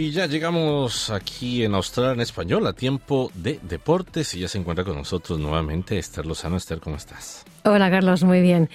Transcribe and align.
Y 0.00 0.12
ya 0.12 0.24
llegamos 0.24 1.10
aquí 1.10 1.62
en 1.62 1.74
Australia 1.74 2.12
en 2.12 2.20
español 2.22 2.66
a 2.66 2.72
tiempo 2.72 3.30
de 3.34 3.60
deportes 3.62 4.34
y 4.34 4.40
ya 4.40 4.48
se 4.48 4.56
encuentra 4.56 4.82
con 4.82 4.96
nosotros 4.96 5.38
nuevamente 5.38 5.98
Esther 5.98 6.24
Lozano. 6.24 6.56
Esther, 6.56 6.80
¿cómo 6.80 6.96
estás? 6.96 7.44
Hola 7.66 7.90
Carlos, 7.90 8.24
muy 8.24 8.40
bien. 8.40 8.70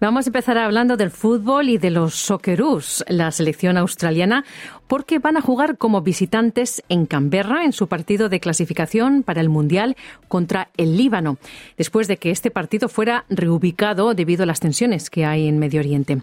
Vamos 0.00 0.26
a 0.26 0.28
empezar 0.28 0.58
hablando 0.58 0.98
del 0.98 1.10
fútbol 1.10 1.70
y 1.70 1.78
de 1.78 1.88
los 1.88 2.14
Socceroos, 2.16 3.06
la 3.08 3.30
selección 3.30 3.78
australiana, 3.78 4.44
porque 4.86 5.18
van 5.18 5.38
a 5.38 5.40
jugar 5.40 5.78
como 5.78 6.02
visitantes 6.02 6.82
en 6.90 7.06
Canberra 7.06 7.64
en 7.64 7.72
su 7.72 7.86
partido 7.86 8.28
de 8.28 8.40
clasificación 8.40 9.22
para 9.22 9.40
el 9.40 9.48
Mundial 9.48 9.96
contra 10.28 10.68
el 10.76 10.98
Líbano, 10.98 11.38
después 11.78 12.06
de 12.06 12.18
que 12.18 12.30
este 12.30 12.50
partido 12.50 12.90
fuera 12.90 13.24
reubicado 13.30 14.12
debido 14.12 14.42
a 14.42 14.46
las 14.46 14.60
tensiones 14.60 15.08
que 15.08 15.24
hay 15.24 15.48
en 15.48 15.58
Medio 15.58 15.80
Oriente. 15.80 16.20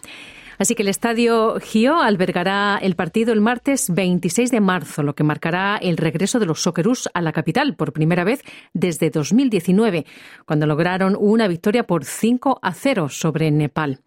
Así 0.58 0.76
que 0.76 0.84
el 0.84 0.90
estadio 0.90 1.60
Gio 1.60 2.00
albergará 2.00 2.80
el 2.82 2.96
partido 2.96 3.34
el 3.34 3.42
martes 3.42 3.90
26 3.94 4.52
de 4.52 4.62
marzo, 4.62 5.04
lo 5.04 5.16
que 5.16 5.24
marcará 5.24 5.78
el 5.78 5.98
regreso 5.98 6.40
de 6.40 6.46
los 6.46 6.62
Socceroos 6.62 7.10
a 7.14 7.22
la 7.22 7.32
capital 7.32 7.76
por 7.76 7.94
primera 7.94 8.24
vez 8.24 8.42
desde 8.74 9.10
2019, 9.10 10.06
cuando 10.46 10.66
lograron 10.66 11.18
una 11.20 11.48
victoria 11.48 11.84
por 11.84 12.06
5 12.06 12.60
a 12.62 12.74
0 12.74 13.10
sobre 13.10 13.52
Nepal. 13.52 14.00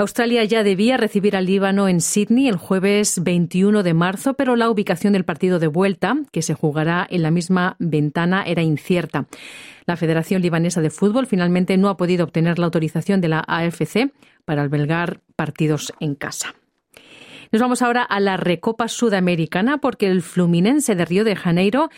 Australia 0.00 0.44
ya 0.44 0.62
debía 0.62 0.96
recibir 0.96 1.34
al 1.34 1.46
Líbano 1.46 1.88
en 1.88 2.00
Sydney 2.00 2.46
el 2.46 2.56
jueves 2.56 3.20
21 3.20 3.82
de 3.82 3.94
marzo, 3.94 4.34
pero 4.34 4.54
la 4.54 4.70
ubicación 4.70 5.12
del 5.12 5.24
partido 5.24 5.58
de 5.58 5.66
vuelta, 5.66 6.16
que 6.30 6.40
se 6.42 6.54
jugará 6.54 7.04
en 7.10 7.22
la 7.22 7.32
misma 7.32 7.74
ventana, 7.80 8.44
era 8.44 8.62
incierta. 8.62 9.26
La 9.86 9.96
Federación 9.96 10.40
Libanesa 10.40 10.80
de 10.80 10.90
Fútbol 10.90 11.26
finalmente 11.26 11.76
no 11.78 11.88
ha 11.88 11.96
podido 11.96 12.22
obtener 12.22 12.60
la 12.60 12.66
autorización 12.66 13.20
de 13.20 13.28
la 13.28 13.40
AFC 13.40 14.12
para 14.48 14.62
albergar 14.62 15.20
partidos 15.36 15.92
en 16.00 16.14
casa. 16.14 16.54
Nos 17.50 17.62
vamos 17.62 17.80
ahora 17.80 18.02
a 18.02 18.20
la 18.20 18.36
Recopa 18.36 18.88
Sudamericana 18.88 19.78
porque 19.78 20.06
el 20.06 20.20
Fluminense 20.20 20.94
de 20.94 21.06
Río 21.06 21.24
de 21.24 21.34
Janeiro 21.34 21.88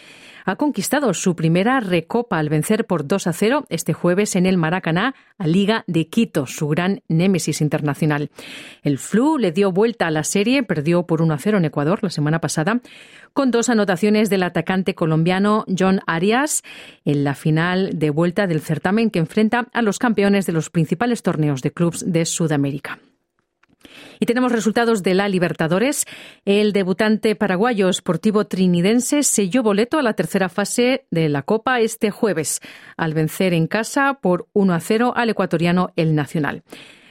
ha 0.44 0.54
conquistado 0.54 1.12
su 1.12 1.34
primera 1.34 1.80
recopa 1.80 2.38
al 2.38 2.48
vencer 2.48 2.86
por 2.86 3.06
2 3.06 3.26
a 3.26 3.32
0 3.32 3.66
este 3.68 3.92
jueves 3.92 4.36
en 4.36 4.46
el 4.46 4.56
Maracaná 4.56 5.16
a 5.38 5.48
Liga 5.48 5.82
de 5.88 6.06
Quito, 6.06 6.46
su 6.46 6.68
gran 6.68 7.02
némesis 7.08 7.60
internacional. 7.60 8.30
El 8.82 8.98
Flu 8.98 9.38
le 9.38 9.50
dio 9.50 9.72
vuelta 9.72 10.06
a 10.06 10.12
la 10.12 10.22
serie, 10.22 10.62
perdió 10.62 11.02
por 11.04 11.20
1 11.20 11.34
a 11.34 11.38
0 11.38 11.58
en 11.58 11.64
Ecuador 11.64 11.98
la 12.02 12.10
semana 12.10 12.40
pasada, 12.40 12.80
con 13.32 13.50
dos 13.50 13.68
anotaciones 13.68 14.30
del 14.30 14.44
atacante 14.44 14.94
colombiano 14.94 15.64
John 15.76 16.00
Arias 16.06 16.62
en 17.04 17.24
la 17.24 17.34
final 17.34 17.90
de 17.92 18.10
vuelta 18.10 18.46
del 18.46 18.60
certamen 18.60 19.10
que 19.10 19.18
enfrenta 19.18 19.66
a 19.72 19.82
los 19.82 19.98
campeones 19.98 20.46
de 20.46 20.52
los 20.52 20.70
principales 20.70 21.22
torneos 21.22 21.60
de 21.62 21.72
clubes 21.72 22.04
de 22.06 22.24
Sudamérica. 22.24 23.00
Y 24.18 24.26
tenemos 24.26 24.52
resultados 24.52 25.02
de 25.02 25.14
la 25.14 25.28
Libertadores. 25.28 26.04
El 26.44 26.72
debutante 26.72 27.34
paraguayo 27.36 27.92
Sportivo 27.92 28.46
Trinidense 28.46 29.22
selló 29.22 29.62
boleto 29.62 29.98
a 29.98 30.02
la 30.02 30.14
tercera 30.14 30.48
fase 30.48 31.06
de 31.10 31.28
la 31.28 31.42
Copa 31.42 31.80
este 31.80 32.10
jueves, 32.10 32.60
al 32.96 33.14
vencer 33.14 33.54
en 33.54 33.66
casa 33.66 34.18
por 34.20 34.48
1 34.52 34.74
a 34.74 34.80
0 34.80 35.12
al 35.16 35.30
ecuatoriano 35.30 35.92
El 35.96 36.14
Nacional. 36.14 36.62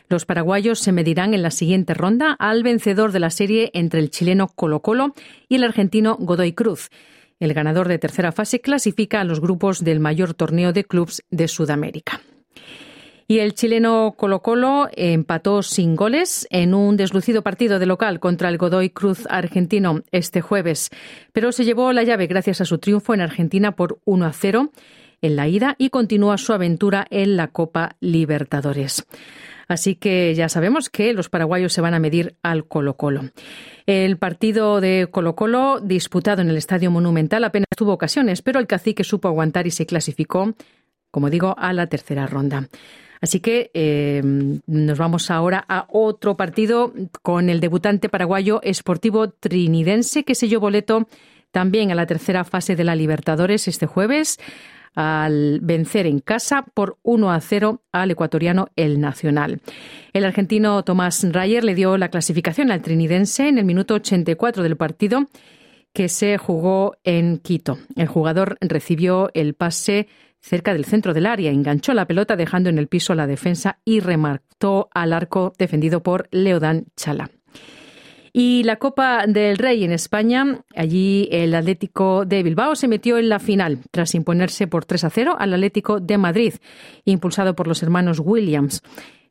Los 0.09 0.25
paraguayos 0.25 0.79
se 0.79 0.91
medirán 0.91 1.35
en 1.35 1.43
la 1.43 1.51
siguiente 1.51 1.93
ronda 1.93 2.35
al 2.39 2.63
vencedor 2.63 3.11
de 3.11 3.19
la 3.19 3.29
serie 3.29 3.69
entre 3.73 3.99
el 3.99 4.09
chileno 4.09 4.47
Colo 4.47 4.81
Colo 4.81 5.13
y 5.47 5.55
el 5.55 5.63
argentino 5.63 6.17
Godoy 6.19 6.53
Cruz. 6.53 6.89
El 7.39 7.53
ganador 7.53 7.87
de 7.87 7.99
tercera 7.99 8.31
fase 8.31 8.59
clasifica 8.59 9.21
a 9.21 9.23
los 9.23 9.39
grupos 9.39 9.83
del 9.83 9.99
mayor 9.99 10.33
torneo 10.33 10.73
de 10.73 10.83
clubes 10.83 11.23
de 11.29 11.47
Sudamérica. 11.47 12.21
Y 13.31 13.41
el 13.41 13.53
chileno 13.53 14.15
Colo 14.17 14.41
Colo 14.41 14.89
empató 14.91 15.61
sin 15.61 15.95
goles 15.95 16.47
en 16.49 16.73
un 16.73 16.97
deslucido 16.97 17.43
partido 17.43 17.77
de 17.77 17.85
local 17.85 18.19
contra 18.19 18.49
el 18.49 18.57
Godoy 18.57 18.89
Cruz 18.89 19.27
argentino 19.29 20.01
este 20.11 20.41
jueves, 20.41 20.89
pero 21.31 21.51
se 21.51 21.63
llevó 21.63 21.93
la 21.93 22.01
llave 22.01 22.25
gracias 22.25 22.59
a 22.59 22.65
su 22.65 22.79
triunfo 22.79 23.13
en 23.13 23.21
Argentina 23.21 23.75
por 23.75 23.99
1 24.05 24.25
a 24.25 24.33
0 24.33 24.71
en 25.21 25.35
la 25.35 25.47
ida 25.47 25.75
y 25.77 25.91
continúa 25.91 26.39
su 26.39 26.53
aventura 26.53 27.05
en 27.11 27.37
la 27.37 27.49
Copa 27.49 27.97
Libertadores. 27.99 29.05
Así 29.67 29.93
que 29.93 30.33
ya 30.33 30.49
sabemos 30.49 30.89
que 30.89 31.13
los 31.13 31.29
paraguayos 31.29 31.71
se 31.71 31.81
van 31.81 31.93
a 31.93 31.99
medir 31.99 32.35
al 32.41 32.65
Colo 32.65 32.97
Colo. 32.97 33.25
El 33.85 34.17
partido 34.17 34.81
de 34.81 35.07
Colo 35.11 35.35
Colo, 35.35 35.79
disputado 35.81 36.41
en 36.41 36.49
el 36.49 36.57
Estadio 36.57 36.89
Monumental, 36.89 37.43
apenas 37.43 37.67
tuvo 37.77 37.93
ocasiones, 37.93 38.41
pero 38.41 38.59
el 38.59 38.65
cacique 38.65 39.03
supo 39.03 39.27
aguantar 39.27 39.67
y 39.67 39.71
se 39.71 39.85
clasificó, 39.85 40.55
como 41.11 41.29
digo, 41.29 41.53
a 41.59 41.73
la 41.73 41.85
tercera 41.85 42.25
ronda. 42.25 42.67
Así 43.21 43.39
que 43.39 43.69
eh, 43.73 44.21
nos 44.65 44.97
vamos 44.97 45.29
ahora 45.29 45.65
a 45.67 45.87
otro 45.89 46.37
partido 46.37 46.93
con 47.21 47.49
el 47.49 47.59
debutante 47.59 48.09
paraguayo 48.09 48.61
Esportivo 48.63 49.29
Trinidense 49.29 50.23
que 50.23 50.35
selló 50.35 50.59
boleto 50.59 51.07
también 51.51 51.91
a 51.91 51.95
la 51.95 52.05
tercera 52.05 52.43
fase 52.43 52.75
de 52.75 52.83
la 52.83 52.95
Libertadores 52.95 53.67
este 53.67 53.87
jueves 53.87 54.39
al 54.95 55.59
vencer 55.61 56.07
en 56.07 56.19
casa 56.19 56.63
por 56.73 56.97
1 57.03 57.31
a 57.31 57.39
0 57.39 57.81
al 57.91 58.11
ecuatoriano 58.11 58.69
El 58.75 58.99
Nacional. 58.99 59.61
El 60.13 60.25
argentino 60.25 60.83
Tomás 60.83 61.25
Rayer 61.31 61.63
le 61.63 61.75
dio 61.75 61.97
la 61.97 62.09
clasificación 62.09 62.71
al 62.71 62.81
trinidense 62.81 63.47
en 63.47 63.57
el 63.57 63.65
minuto 63.65 63.95
84 63.95 64.63
del 64.63 64.77
partido 64.77 65.27
que 65.93 66.09
se 66.09 66.37
jugó 66.37 66.95
en 67.03 67.37
Quito. 67.37 67.77
El 67.95 68.07
jugador 68.07 68.57
recibió 68.61 69.29
el 69.33 69.53
pase 69.53 70.07
cerca 70.39 70.73
del 70.73 70.85
centro 70.85 71.13
del 71.13 71.25
área, 71.25 71.51
enganchó 71.51 71.93
la 71.93 72.05
pelota 72.05 72.35
dejando 72.35 72.69
en 72.69 72.77
el 72.77 72.87
piso 72.87 73.15
la 73.15 73.27
defensa 73.27 73.79
y 73.83 73.99
remató 73.99 74.89
al 74.93 75.13
arco 75.13 75.53
defendido 75.57 76.01
por 76.01 76.27
Leodán 76.31 76.85
Chala. 76.95 77.29
Y 78.31 78.63
la 78.63 78.75
Copa 78.77 79.25
del 79.27 79.57
Rey 79.57 79.83
en 79.83 79.91
España, 79.91 80.61
allí 80.75 81.27
el 81.31 81.55
Atlético 81.55 82.25
de 82.25 82.43
Bilbao 82.43 82.75
se 82.75 82.87
metió 82.87 83.17
en 83.17 83.27
la 83.27 83.39
final 83.39 83.79
tras 83.91 84.13
imponerse 84.13 84.67
por 84.67 84.85
3 84.85 85.03
a 85.03 85.09
0 85.09 85.35
al 85.37 85.53
Atlético 85.53 85.99
de 85.99 86.17
Madrid, 86.17 86.53
impulsado 87.05 87.55
por 87.55 87.67
los 87.67 87.81
hermanos 87.81 88.21
Williams. 88.23 88.83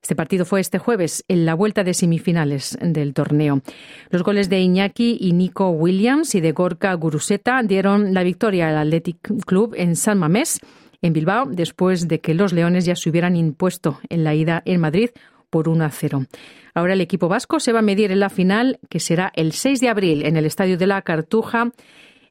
Este 0.02 0.14
partido 0.14 0.44
fue 0.44 0.60
este 0.60 0.78
jueves 0.78 1.24
en 1.28 1.44
la 1.44 1.54
vuelta 1.54 1.84
de 1.84 1.94
semifinales 1.94 2.78
del 2.80 3.14
torneo. 3.14 3.62
Los 4.10 4.22
goles 4.22 4.48
de 4.48 4.60
Iñaki 4.60 5.18
y 5.20 5.32
Nico 5.32 5.70
Williams 5.70 6.34
y 6.34 6.40
de 6.40 6.52
Gorka 6.52 6.94
Guruseta 6.94 7.62
dieron 7.62 8.14
la 8.14 8.22
victoria 8.22 8.68
al 8.68 8.78
Athletic 8.78 9.44
Club 9.44 9.74
en 9.76 9.96
San 9.96 10.18
Mamés 10.18 10.60
en 11.02 11.12
Bilbao 11.12 11.46
después 11.46 12.08
de 12.08 12.20
que 12.20 12.34
los 12.34 12.52
Leones 12.52 12.84
ya 12.84 12.96
se 12.96 13.10
hubieran 13.10 13.36
impuesto 13.36 14.00
en 14.08 14.24
la 14.24 14.34
ida 14.34 14.62
en 14.64 14.80
Madrid 14.80 15.10
por 15.50 15.68
1 15.68 15.84
a 15.84 15.90
0. 15.90 16.26
Ahora 16.74 16.92
el 16.92 17.00
equipo 17.00 17.28
vasco 17.28 17.60
se 17.60 17.72
va 17.72 17.80
a 17.80 17.82
medir 17.82 18.12
en 18.12 18.20
la 18.20 18.30
final, 18.30 18.78
que 18.88 19.00
será 19.00 19.32
el 19.34 19.52
6 19.52 19.80
de 19.80 19.88
abril 19.88 20.24
en 20.24 20.36
el 20.36 20.46
Estadio 20.46 20.76
de 20.76 20.86
la 20.86 21.02
Cartuja. 21.02 21.72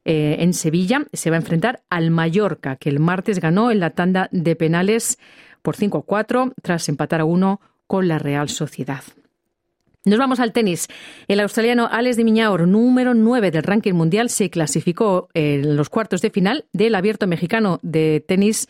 Eh, 0.05 0.37
en 0.39 0.53
Sevilla 0.53 1.05
se 1.11 1.29
va 1.29 1.35
a 1.35 1.39
enfrentar 1.39 1.81
al 1.89 2.11
Mallorca, 2.11 2.77
que 2.77 2.89
el 2.89 2.99
martes 2.99 3.39
ganó 3.39 3.71
en 3.71 3.79
la 3.79 3.89
tanda 3.89 4.29
de 4.31 4.55
penales 4.55 5.17
por 5.67 5.75
5 5.75 5.97
a 5.97 6.01
4 6.01 6.53
tras 6.61 6.87
empatar 6.87 7.19
a 7.19 7.25
1 7.25 7.59
con 7.87 8.07
la 8.07 8.19
Real 8.19 8.47
Sociedad. 8.47 9.03
Nos 10.05 10.17
vamos 10.17 10.39
al 10.39 10.53
tenis. 10.53 10.87
El 11.27 11.41
australiano 11.41 11.89
Alex 11.91 12.15
de 12.15 12.23
Miñaur, 12.23 12.65
número 12.65 13.13
9 13.13 13.51
del 13.51 13.63
ranking 13.63 13.91
mundial, 13.91 14.29
se 14.29 14.49
clasificó 14.49 15.27
en 15.33 15.75
los 15.75 15.89
cuartos 15.89 16.21
de 16.21 16.29
final 16.29 16.63
del 16.71 16.95
Abierto 16.95 17.27
Mexicano 17.27 17.81
de 17.81 18.23
Tenis 18.25 18.69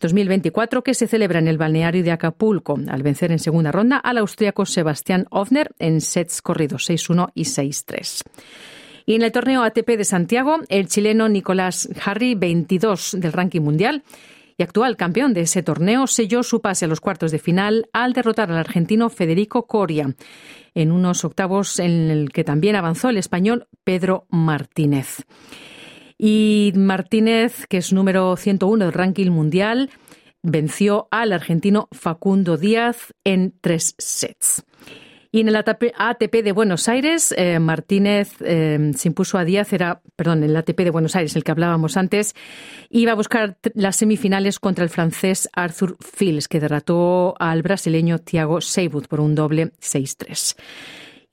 2024 0.00 0.82
que 0.82 0.94
se 0.94 1.06
celebra 1.06 1.38
en 1.38 1.46
el 1.46 1.58
balneario 1.58 2.02
de 2.02 2.10
Acapulco 2.10 2.76
al 2.88 3.04
vencer 3.04 3.30
en 3.30 3.38
segunda 3.38 3.70
ronda 3.70 3.98
al 3.98 4.18
austríaco 4.18 4.66
Sebastián 4.66 5.26
Ofner 5.30 5.70
en 5.78 6.00
sets 6.00 6.42
corridos 6.42 6.90
6-1 6.90 7.30
y 7.34 7.44
6-3. 7.44 8.24
Y 9.06 9.14
en 9.14 9.22
el 9.22 9.30
torneo 9.30 9.62
ATP 9.62 9.90
de 9.90 10.04
Santiago, 10.04 10.58
el 10.68 10.88
chileno 10.88 11.28
Nicolás 11.28 11.88
Harry, 12.04 12.34
22 12.34 13.16
del 13.20 13.32
ranking 13.32 13.60
mundial, 13.60 14.02
actual 14.62 14.96
campeón 14.96 15.34
de 15.34 15.42
ese 15.42 15.62
torneo, 15.62 16.06
selló 16.06 16.42
su 16.42 16.60
pase 16.60 16.84
a 16.84 16.88
los 16.88 17.00
cuartos 17.00 17.30
de 17.32 17.38
final 17.38 17.88
al 17.92 18.12
derrotar 18.12 18.50
al 18.50 18.58
argentino 18.58 19.10
Federico 19.10 19.66
Coria 19.66 20.14
en 20.74 20.92
unos 20.92 21.24
octavos 21.24 21.78
en 21.78 22.10
el 22.10 22.32
que 22.32 22.44
también 22.44 22.76
avanzó 22.76 23.10
el 23.10 23.18
español 23.18 23.68
Pedro 23.84 24.26
Martínez. 24.30 25.24
Y 26.18 26.72
Martínez, 26.76 27.66
que 27.66 27.78
es 27.78 27.92
número 27.92 28.36
101 28.36 28.84
del 28.84 28.92
ranking 28.92 29.30
mundial, 29.30 29.90
venció 30.42 31.08
al 31.10 31.32
argentino 31.32 31.88
Facundo 31.92 32.56
Díaz 32.56 33.12
en 33.24 33.54
tres 33.60 33.94
sets. 33.98 34.64
Y 35.34 35.40
en 35.40 35.48
el 35.48 35.56
ATP 35.56 36.44
de 36.44 36.52
Buenos 36.52 36.88
Aires, 36.88 37.34
eh, 37.38 37.58
Martínez 37.58 38.34
eh, 38.44 38.92
se 38.94 39.08
impuso 39.08 39.38
a 39.38 39.46
Díaz, 39.46 39.72
era, 39.72 40.02
perdón, 40.14 40.42
el 40.44 40.54
ATP 40.54 40.80
de 40.80 40.90
Buenos 40.90 41.16
Aires, 41.16 41.34
el 41.36 41.42
que 41.42 41.50
hablábamos 41.50 41.96
antes, 41.96 42.34
iba 42.90 43.12
a 43.12 43.14
buscar 43.14 43.56
las 43.72 43.96
semifinales 43.96 44.58
contra 44.58 44.84
el 44.84 44.90
francés 44.90 45.48
Arthur 45.54 45.96
Fils, 46.00 46.48
que 46.48 46.60
derrotó 46.60 47.34
al 47.40 47.62
brasileño 47.62 48.18
Thiago 48.18 48.60
Seibold 48.60 49.08
por 49.08 49.20
un 49.20 49.34
doble 49.34 49.72
6-3. 49.80 50.54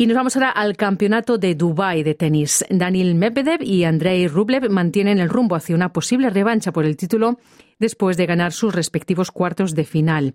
Y 0.01 0.07
nos 0.07 0.15
vamos 0.15 0.37
ahora 0.37 0.51
al 0.51 0.77
campeonato 0.77 1.37
de 1.37 1.55
Dubái 1.55 2.03
de 2.03 2.15
tenis. 2.15 2.63
Daniel 2.69 3.15
Medvedev 3.15 3.61
y 3.61 3.83
Andrei 3.83 4.29
Rublev 4.29 4.69
mantienen 4.69 5.19
el 5.19 5.27
rumbo 5.27 5.57
hacia 5.57 5.75
una 5.75 5.91
posible 5.91 6.29
revancha 6.29 6.71
por 6.71 6.85
el 6.85 6.95
título 6.95 7.37
después 7.79 8.15
de 8.15 8.25
ganar 8.25 8.53
sus 8.53 8.73
respectivos 8.73 9.29
cuartos 9.29 9.75
de 9.75 9.83
final. 9.83 10.33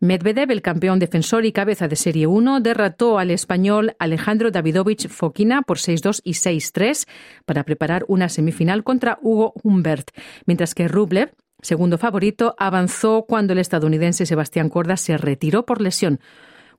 Medvedev, 0.00 0.50
el 0.50 0.60
campeón 0.60 0.98
defensor 0.98 1.44
y 1.44 1.52
cabeza 1.52 1.86
de 1.86 1.94
Serie 1.94 2.26
1, 2.26 2.58
derrotó 2.58 3.20
al 3.20 3.30
español 3.30 3.94
Alejandro 4.00 4.50
Davidovich 4.50 5.06
Fokina 5.06 5.62
por 5.62 5.78
6-2 5.78 6.22
y 6.24 6.32
6-3 6.32 7.06
para 7.44 7.62
preparar 7.62 8.04
una 8.08 8.28
semifinal 8.28 8.82
contra 8.82 9.20
Hugo 9.22 9.54
Humbert, 9.62 10.10
mientras 10.46 10.74
que 10.74 10.88
Rublev, 10.88 11.32
segundo 11.62 11.96
favorito, 11.96 12.56
avanzó 12.58 13.24
cuando 13.28 13.52
el 13.52 13.60
estadounidense 13.60 14.26
Sebastián 14.26 14.68
Corda 14.68 14.96
se 14.96 15.16
retiró 15.16 15.64
por 15.64 15.80
lesión 15.80 16.18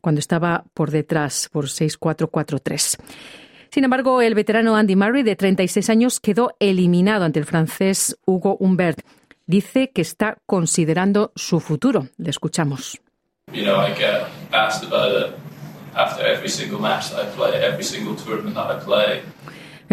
cuando 0.07 0.19
estaba 0.19 0.63
por 0.73 0.89
detrás 0.89 1.49
por 1.51 1.65
6-4-4-3. 1.65 2.97
Sin 3.69 3.83
embargo, 3.83 4.21
el 4.21 4.35
veterano 4.35 4.77
Andy 4.77 4.95
Murray, 4.95 5.21
de 5.21 5.35
36 5.35 5.89
años, 5.89 6.21
quedó 6.21 6.55
eliminado 6.61 7.25
ante 7.25 7.39
el 7.39 7.45
francés 7.45 8.17
Hugo 8.25 8.55
Humbert. 8.57 9.01
Dice 9.47 9.91
que 9.93 10.01
está 10.01 10.37
considerando 10.45 11.33
su 11.35 11.59
futuro. 11.59 12.07
Le 12.17 12.29
escuchamos. 12.29 13.01
Me 13.51 13.59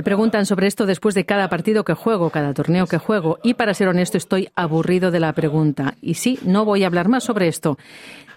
preguntan 0.05 0.47
sobre 0.47 0.69
esto 0.69 0.87
después 0.87 1.15
de 1.15 1.25
cada 1.25 1.49
partido 1.49 1.85
que 1.85 1.95
juego, 1.95 2.31
cada 2.31 2.55
torneo 2.55 2.87
que 2.87 2.99
juego, 2.99 3.39
y 3.43 3.55
para 3.55 3.75
ser 3.75 3.89
honesto 3.89 4.17
estoy 4.17 4.49
aburrido 4.55 5.11
de 5.11 5.21
la 5.21 5.33
pregunta. 5.33 5.95
Y 6.01 6.15
sí, 6.15 6.39
no 6.45 6.65
voy 6.65 6.85
a 6.85 6.87
hablar 6.87 7.09
más 7.09 7.25
sobre 7.25 7.49
esto. 7.49 7.79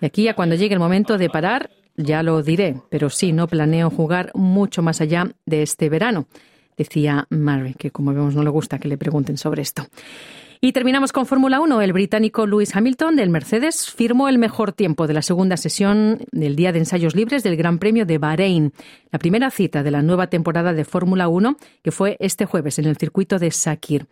De 0.02 0.08
aquí 0.08 0.28
a 0.28 0.34
cuando 0.34 0.56
llegue 0.56 0.74
el 0.74 0.80
momento 0.80 1.18
de 1.18 1.30
parar, 1.30 1.69
ya 1.96 2.24
lo 2.24 2.42
diré, 2.42 2.81
pero 2.90 3.10
sí, 3.10 3.34
no 3.34 3.48
planeo 3.48 3.90
jugar 3.90 4.31
mucho 4.34 4.81
más 4.81 5.02
allá 5.02 5.30
de 5.46 5.62
este 5.62 5.90
verano, 5.90 6.28
decía 6.78 7.28
Murray, 7.30 7.74
que 7.74 7.92
como 7.92 8.14
vemos 8.14 8.36
no 8.36 8.44
le 8.44 8.50
gusta 8.50 8.80
que 8.80 8.88
le 8.88 8.98
pregunten 8.98 9.38
sobre 9.38 9.62
esto. 9.62 9.86
Y 10.59 10.71
terminamos 10.71 11.12
con 11.12 11.27
Fórmula 11.27 11.59
1. 11.59 11.81
El 11.83 11.94
británico 11.94 12.48
Lewis 12.48 12.75
Hamilton 12.75 13.15
del 13.15 13.30
Mercedes 13.30 13.92
firmó 13.92 14.27
el 14.27 14.39
mejor 14.39 14.71
tiempo 14.71 15.06
de 15.06 15.13
la 15.13 15.21
segunda 15.21 15.56
sesión 15.56 16.25
del 16.31 16.56
día 16.56 16.71
de 16.71 16.80
ensayos 16.80 17.15
libres 17.15 17.44
del 17.44 17.57
Gran 17.57 17.77
Premio 17.77 18.07
de 18.07 18.18
Bahrein, 18.18 18.74
la 19.12 19.19
primera 19.19 19.51
cita 19.51 19.83
de 19.83 19.92
la 19.92 20.01
nueva 20.01 20.27
temporada 20.27 20.74
de 20.74 20.83
Fórmula 20.83 21.27
1 21.27 21.57
que 21.83 21.92
fue 21.92 22.18
este 22.19 22.45
jueves 22.45 22.80
en 22.80 22.86
el 22.86 22.98
circuito 22.98 23.38
de 23.38 23.51
Sakir. 23.51 24.07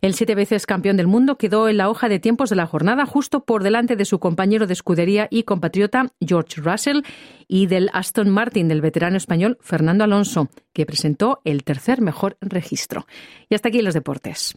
El 0.00 0.14
siete 0.14 0.34
veces 0.34 0.66
campeón 0.66 0.96
del 0.96 1.06
mundo 1.06 1.38
quedó 1.38 1.68
en 1.68 1.76
la 1.76 1.88
hoja 1.88 2.08
de 2.08 2.18
tiempos 2.18 2.50
de 2.50 2.56
la 2.56 2.66
jornada 2.66 3.06
justo 3.06 3.44
por 3.44 3.62
delante 3.62 3.94
de 3.94 4.04
su 4.04 4.18
compañero 4.18 4.66
de 4.66 4.72
escudería 4.72 5.28
y 5.30 5.44
compatriota 5.44 6.12
George 6.20 6.60
Russell 6.60 7.02
y 7.46 7.66
del 7.66 7.88
Aston 7.92 8.30
Martin 8.30 8.66
del 8.66 8.80
veterano 8.80 9.16
español 9.16 9.58
Fernando 9.60 10.02
Alonso, 10.02 10.48
que 10.72 10.86
presentó 10.86 11.40
el 11.44 11.62
tercer 11.62 12.00
mejor 12.00 12.36
registro. 12.40 13.06
Y 13.48 13.54
hasta 13.54 13.68
aquí 13.68 13.80
los 13.80 13.94
deportes. 13.94 14.56